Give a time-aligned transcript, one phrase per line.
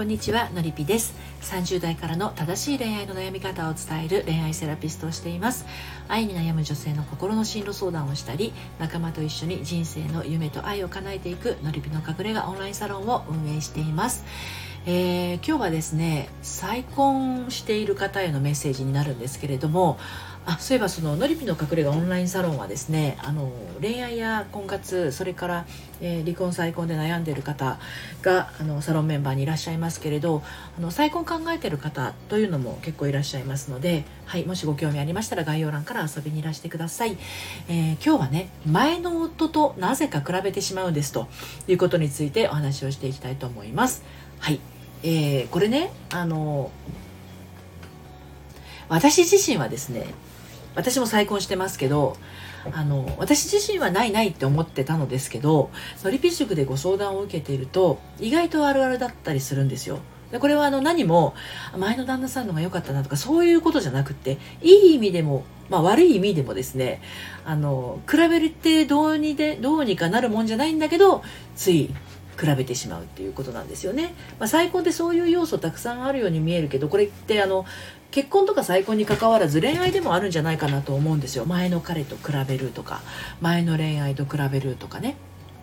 [0.00, 1.14] こんにちはのりぴです。
[1.42, 5.66] 30代からの正しい恋愛の悩み方を伝える恋愛セラピストをしています。
[6.08, 14.24] 愛に悩む女性の心の進路相談をしたり仲間と一緒に人生の夢と愛を叶えていくのりぴの隠れ家オンラインサロンを運営しています。
[14.86, 19.98] えー、今日はですね再婚している方へのメッセージになるんですけれども
[20.46, 25.66] あそういえばそののりぴの隠れ家オンラインサロンはですねあの恋愛や婚活それから、
[26.00, 27.78] えー、離婚再婚で悩んでいる方
[28.22, 30.42] があのサロンメンバーにいらっしゃいますけれど
[30.78, 37.18] あの再婚考えてる方というのも結構いらっしゃいますので、はい、もしご興味ありましたら概要欄から遊びにいらしてください、
[37.68, 41.28] えー、今日はね前の夫となぜか比べてしまうんですと
[41.68, 44.02] いうことについてお話をしていきたいと思います。
[44.38, 44.60] はい、
[45.02, 46.70] えー、これねあの
[48.88, 50.06] 私自身はですね
[50.80, 52.16] 私も再婚してますけど
[52.72, 55.70] あの私自身はないないって思ってたのですけど
[56.02, 60.00] のりぴ塾でご相談を受けていると意外とあるあるだったりするんですよ。
[60.30, 61.34] でこれはあの何も
[61.76, 67.02] 前の旦那さんのが良かったなとかそういうことじゃなくていい意味でも、まあ、悪い意味でもですね
[67.44, 71.24] あの比べてどうにでどうにかなるもんじゃないんだけど
[71.56, 71.92] つい
[72.38, 74.14] 比べてしまうっていうことなんですよね。
[74.38, 77.64] まあ、再婚ってそういう要素たくさんあるように見えるけどこれってあの
[78.10, 81.44] 結婚とか再婚に関わらず恋愛でもあるんじゃないかなと思うんですよ。
[81.46, 83.02] 前の彼と比べるとか
[83.40, 85.16] 前の恋愛と比べるとかね。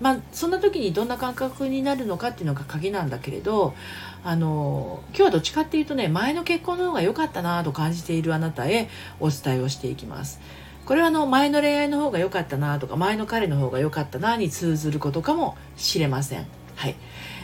[0.00, 3.74] まあそんな時にどんな感覚になるのかっていうのが鍵なんだけれど
[4.22, 10.40] あの今日はどっちかっていうとね前の結婚の方が良かったなと感じているあなたへお伝えをしていきます。
[10.88, 16.96] これはあの前の恋愛の方が良かったなとか前の彼の方が良かったなに通ずることかもしれませんはい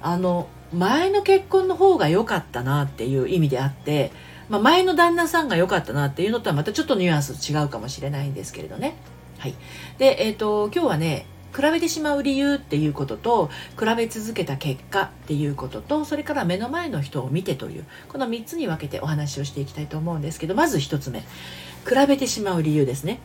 [0.00, 4.10] あの前の結婚の方が良かったなっていう意味であって
[4.48, 8.96] まあ、前の旦那さんが良かったなっていうのとはまたちょっとニュアンス違うかもしれないんですけれどね。
[9.38, 9.54] はい。
[9.98, 11.26] で、えっ、ー、と、今日はね、
[11.56, 21.26] 比べてしまう理由っていうことと比べ続けた結果っていうこととそれから目の前の人を見てというこの3つに分けてお話をしていきたいと思うんですけどまず1つ目比
[22.06, 23.20] べてしまう理由ですね。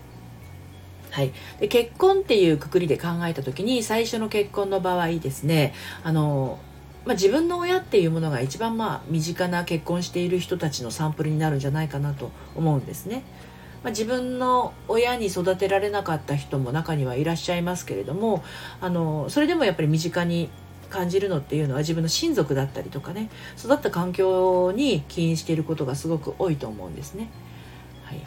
[1.10, 6.58] はい、で結婚っていうくくりで考えた時に最初の結婚の場合ですねあの
[7.06, 13.24] まあ、自分の親っていうものが一番まあ身近な結婚している人たちのサンプルになるんじゃないかなと思うんですね。
[13.84, 18.44] まあ、自分の親に育てられなかった人も中にはいらっしゃいますけれども
[18.80, 20.50] あのそれでもやっぱり身近に
[20.90, 27.30] 感じるのっていうのは自分の親族だったりとかね育った環境に起因していることがすごく多いと思うんですね。
[28.04, 28.22] はい、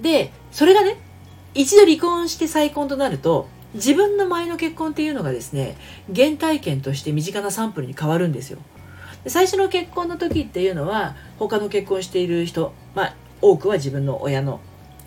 [0.00, 0.96] でそれがね
[1.54, 5.76] 一度離婚して再婚となると自分の前の結婚っていうのがですね
[6.14, 8.58] 原体験として身近なサンプルに変わるんですよ
[9.26, 14.60] 最初の結婚の時っていうのは他の結婚している人まあ多くは自分の親の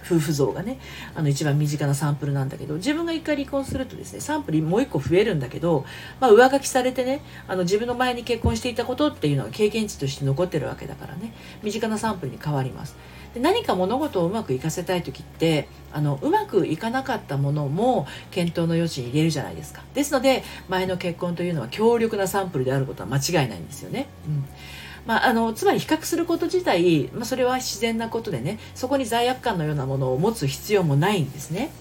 [0.05, 0.79] 夫婦像がね
[1.15, 5.85] あの一番身近なサンプルなんだけど自分が一回離婚するとですねサンプルもう一個増えるんだけど、
[6.19, 12.95] まあ、上書きされてねあの自分の前に結婚していたことっていうのが経験値として残ってるわけだからね身近なサンプルに変わります。
[13.33, 19.83] で何か物事をうまくいかせたい時ってあのうまくいかなかったものも検討の余地に入れるじゃないですか。
[19.93, 24.07] ですので前の結婚というのは強力なサンプルであることは間違いないんですよね。
[24.27, 24.45] うん。
[25.05, 31.71] まあ、あのつまり比較すること自体、まあ、それは自然なことでねそこに罪悪感のようなものを持つ必要もないんですね。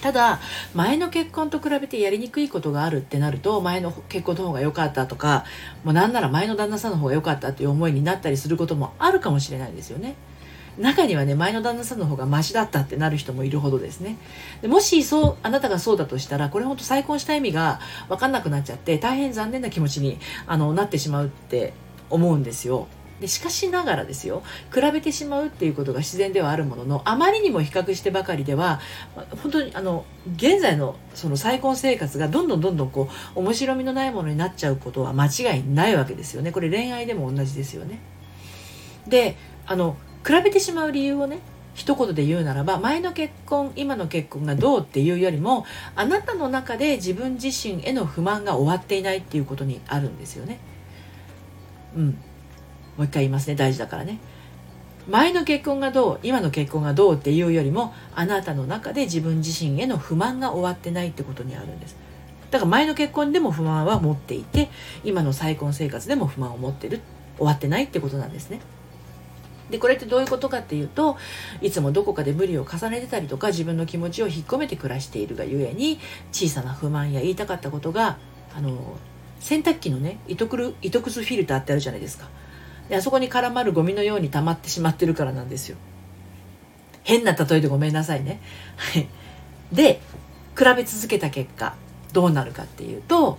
[0.00, 0.40] ただ
[0.74, 5.44] 前の結婚と比べてやりにくいことがあるってなると前の結婚の方が良かったとか
[5.84, 10.16] もうなんなら前の旦那さんの方が良かったっていう思いになったりすることもあるかもしれないですよね。
[10.78, 14.16] 中にはね前の旦那さんの方がマシだったってなる人もいるほどですね
[14.62, 21.74] でもしそうあなたがそうだとしたらこれ本当再婚した意味が分かんなくなっちゃって大変残念な気持ちにあのなってしまうって
[22.12, 22.86] 思うんですよ。
[23.20, 24.42] でしかしながらですよ。
[24.74, 28.80] 比べてしまうっていうことが自然ではあるもののあまりにも比較してばかりでは
[29.42, 36.50] 本当にあの現在のその再婚生活がどんどんどんどんこう面白みのないものになっちゃうことは間違いないわけですよね。
[36.50, 38.00] これ恋愛でも同じですよね。
[39.06, 39.36] で
[39.66, 39.96] あの
[40.26, 41.38] 比べてしまう理由をね
[41.74, 45.64] 一言で言うならば前の結婚今の結婚がどうっていうよりも
[45.94, 50.58] あなたの中で自分自身への不満が終わっていないっていうことにあるんですよね。
[51.96, 52.06] うん。
[52.06, 52.14] も
[52.98, 54.18] う一回言いますね大事だからね。
[55.08, 61.96] 前の結婚がどう今の結婚がどうっていうよりもあなたの中で自分自身への不満が終わってないってことにあるんです。
[62.50, 64.68] だから前の結婚でも不満は持っていて
[65.04, 67.00] 今の再婚生活でも不満を持ってる
[67.38, 68.60] 終わってないってことなんですね。
[69.70, 71.16] でこれってどういうことかっていうと
[71.62, 75.98] いつもどこかで無理を重ねてたりとか自分の気持ちを引っ込めて暮らしているがゆえに
[76.30, 78.18] 小さな不満や言いたかったことが
[78.54, 78.98] あの
[79.42, 82.28] 洗濯機のね糸くる糸くずフィルターってあるじゃないですか。
[82.88, 85.76] であそこに絡まるゴミのように溜まってしまってるからなんですよ。
[87.02, 88.40] 変な例えでごめんなさいね。
[88.76, 89.08] はい。
[89.72, 90.00] で
[90.56, 91.74] 比べ続けた結果
[92.12, 93.38] どうなるかっていうと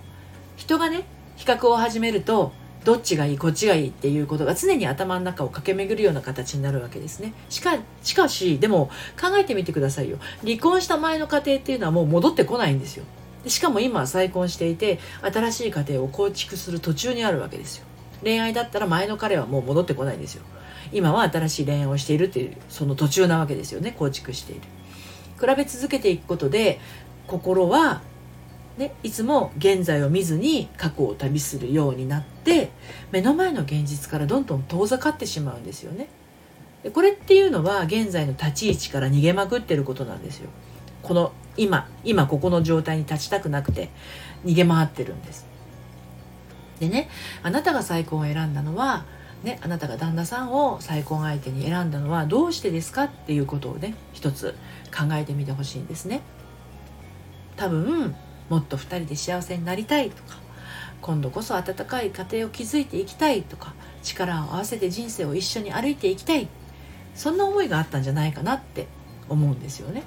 [0.57, 1.05] 人がね
[1.37, 2.51] 比較を始めると
[2.83, 7.33] どっちがいいこっちがいいっていうことが常に頭の中を駆け巡るような形になるわけですね。
[7.49, 8.89] しかしかしでも
[9.19, 10.17] 考えてみてくださいよ。
[10.43, 13.05] 離婚した前の家庭っていうのはもう戻ってこないんですよ。
[13.43, 17.85] でしかも今再婚していて新しい家庭を構築する途中にあるわけですよ。
[18.23, 20.43] 恋愛だったら前の彼はもう戻ってこないんですよ。
[20.91, 24.61] 今は新しい恋愛をしているっていうその途中なわけですよね構築している。
[25.39, 26.79] 比べ続けていくことで
[27.27, 28.01] 心は
[28.77, 32.71] ね、いつも現在を見ずに過去を旅するようになって
[33.11, 36.07] 目の前の現実からどんどん遠ざかってしまうんですよね。
[36.81, 40.49] でこれっていうのは現在の立ち位置から逃げまくってることなんですよ。
[41.03, 43.89] この今今ここの状態に立ちたくなくて
[44.45, 45.45] 逃げ回ってるんです。
[46.79, 47.09] でね
[47.43, 49.05] あなたが再婚を選んだのは
[49.43, 54.55] ね、あなたが旦那さんを再婚相手に選んだのはどうしてですかっていうことをね一つ
[54.95, 56.21] 考えてみてほしいんですね。
[57.57, 58.15] 多分
[58.49, 60.37] もっと2人で幸せになりたいとか
[61.01, 66.47] 今度こそ温かい家庭を築いていきたいとか力を合わせて人生を一緒に歩いていきたい。
[67.13, 68.87] そんな思いがあったんじゃないかなって
[69.29, 70.03] 思うんですよね。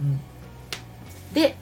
[0.00, 0.20] うん、
[1.34, 1.56] で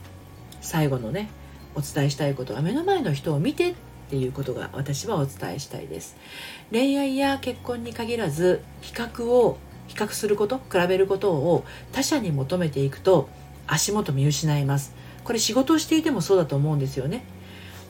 [0.61, 1.28] 最後のね
[1.75, 3.75] お伝えしたいことは目の前の人を見てっ
[4.11, 6.17] ていうことが私はお伝えしたいです。
[6.72, 13.28] 恋愛や結婚に限らず比較を比較すること比べることを他者に求めていくと
[13.67, 14.94] 足元見失います。
[15.22, 17.25] これ仕事をしていてもそうだと思うんですよね。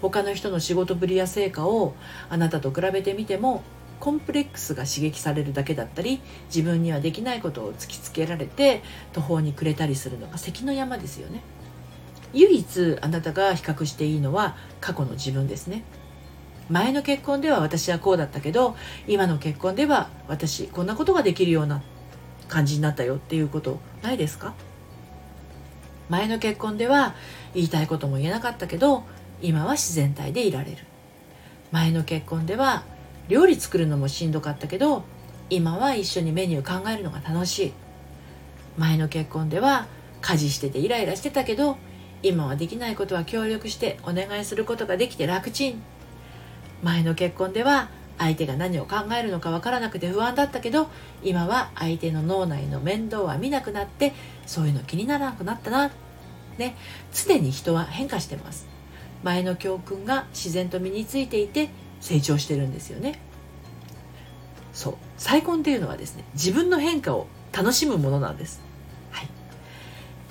[0.03, 1.95] 他の人の仕事ぶりや成果を
[2.29, 3.63] あなたと比べてみても
[3.99, 11.43] コンプレックスが刺激されるだけだったり自分にはできないことを突きつけられて途方に暮れたりするのが関の山ですよね。
[12.33, 15.83] 唯一あなたが比較していいのは過去の自分ですね。
[16.69, 18.77] 前の結婚では私はこうだったけど
[19.09, 21.83] 今の結婚では私こんなことができるような
[22.47, 24.55] 感じになったよっていうことないですか？
[26.09, 27.15] 前の結婚では
[27.55, 29.05] 言いたいことも言えなかったけど
[29.43, 30.79] 今は自然体でいられる。
[31.73, 32.85] 前の結婚では
[33.29, 35.05] 料理作るのもしんどかったけど
[35.51, 37.73] 今は一緒にメニュー考えるのが楽しい。
[38.77, 39.87] 前の結婚では
[40.21, 41.77] 家事しててイライラしてたけど
[42.23, 45.83] 今はできないことは協力してお願いすることができて楽ちん。
[46.83, 47.89] 前の結婚では
[48.19, 50.89] 相手が何を考えるのか分からなくて不安だったけど
[51.23, 54.13] 今は相手の脳内の面倒は見なくなって
[54.47, 55.91] そういうの気にならなくなったな。
[56.59, 56.77] ね。
[57.13, 58.67] 常に人は変化してます。
[59.23, 61.71] 前の教訓が自然と身についていて
[62.01, 63.19] 成長してるんですよね。
[64.73, 64.95] そう。
[65.17, 68.61] 再婚っていうのはですね自分の変化を楽しむものなんです、
[69.11, 69.29] はい、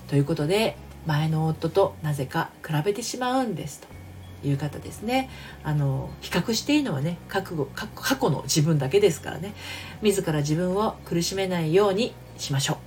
[0.07, 0.77] ということで
[1.09, 5.27] 前の夫となぜか比べてしまうんですという方ですね。
[5.63, 9.55] あの比較していいのはね覚悟過去の自分だけですからね。
[10.03, 12.77] 自ら自分を苦しめないようにしましょ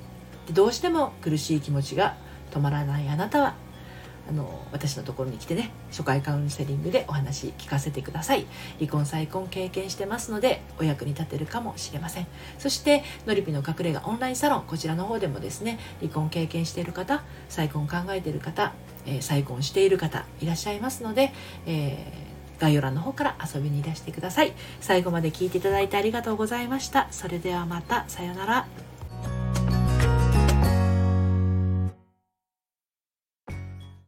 [0.44, 0.48] う。
[0.48, 2.14] でどうしても苦しい気持ちが
[2.52, 3.56] 止まらないあなたは
[4.28, 8.46] あの私のところに来てね初回カウンセリングでお話聞かせてください。
[8.78, 12.26] 離婚再婚経験してますのでお役に立てるかもしれません。
[12.58, 18.72] そしてのりぴの隠れ家オンラインサロンこちらの方でもですね離婚経験している方再婚考えている方、
[19.06, 21.32] えー、再婚している方いらっしゃいますので、
[21.66, 24.52] えー、概要欄の方から遊びにいらしてください。
[24.80, 27.08] 最後まで聞いていただいてありがとうございました。
[27.10, 28.91] それではまたさようなら。